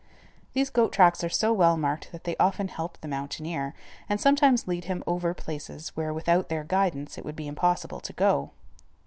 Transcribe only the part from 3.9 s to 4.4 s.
and